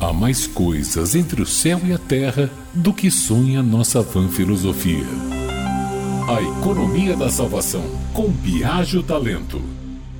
[0.00, 5.04] Há mais coisas entre o céu e a terra do que sonha nossa vã filosofia.
[6.26, 7.84] A economia da salvação,
[8.14, 9.60] com Biagio Talento.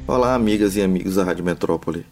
[0.07, 2.05] Olá, amigas e amigos da Rádio Metrópole.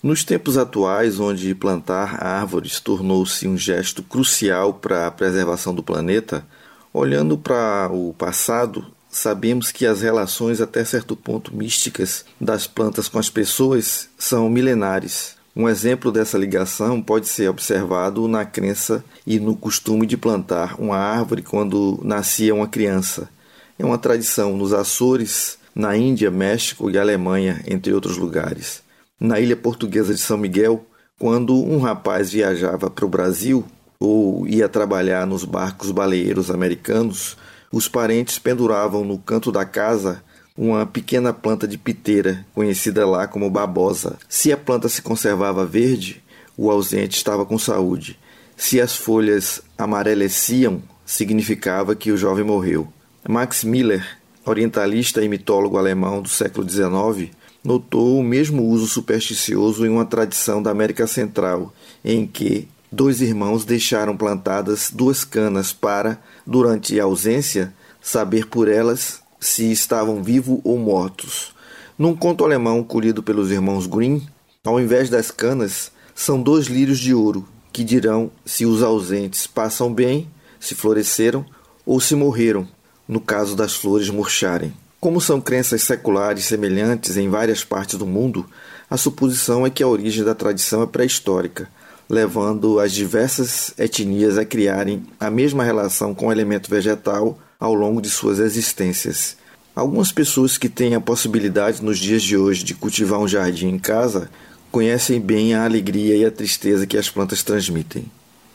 [0.00, 6.46] Nos tempos atuais, onde plantar árvores tornou-se um gesto crucial para a preservação do planeta,
[6.92, 13.18] olhando para o passado, sabemos que as relações até certo ponto místicas das plantas com
[13.18, 15.35] as pessoas são milenares.
[15.56, 20.98] Um exemplo dessa ligação pode ser observado na crença e no costume de plantar uma
[20.98, 23.30] árvore quando nascia uma criança.
[23.78, 28.82] É uma tradição nos Açores, na Índia, México e Alemanha, entre outros lugares.
[29.18, 30.84] Na ilha portuguesa de São Miguel,
[31.18, 33.64] quando um rapaz viajava para o Brasil
[33.98, 37.34] ou ia trabalhar nos barcos baleeiros americanos,
[37.72, 40.22] os parentes penduravam no canto da casa
[40.56, 44.18] uma pequena planta de piteira, conhecida lá como babosa.
[44.28, 46.22] Se a planta se conservava verde,
[46.56, 48.18] o ausente estava com saúde.
[48.56, 52.88] Se as folhas amareleciam, significava que o jovem morreu.
[53.28, 57.30] Max Miller, orientalista e mitólogo alemão do século XIX,
[57.62, 63.64] notou o mesmo uso supersticioso em uma tradição da América Central, em que dois irmãos
[63.64, 70.78] deixaram plantadas duas canas para, durante a ausência, saber por elas se estavam vivos ou
[70.78, 71.54] mortos.
[71.98, 74.20] Num conto alemão colhido pelos irmãos Grimm,
[74.64, 79.92] ao invés das canas, são dois lírios de ouro que dirão se os ausentes passam
[79.92, 80.28] bem,
[80.58, 81.44] se floresceram
[81.84, 82.66] ou se morreram,
[83.06, 84.72] no caso das flores murcharem.
[84.98, 88.46] Como são crenças seculares semelhantes em várias partes do mundo,
[88.88, 91.68] a suposição é que a origem da tradição é pré-histórica,
[92.08, 98.00] levando as diversas etnias a criarem a mesma relação com o elemento vegetal ao longo
[98.00, 99.36] de suas existências.
[99.74, 103.78] Algumas pessoas que têm a possibilidade nos dias de hoje de cultivar um jardim em
[103.78, 104.30] casa
[104.70, 108.04] conhecem bem a alegria e a tristeza que as plantas transmitem.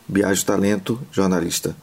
[0.08, 1.76] Biagio Talento, jornalista.